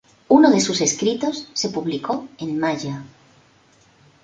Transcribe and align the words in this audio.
Uno 0.29 0.49
de 0.49 0.61
sus 0.61 0.81
escritos 0.81 1.51
se 1.53 1.69
publicó 1.69 2.27
en 2.39 2.57
maya. 2.59 3.03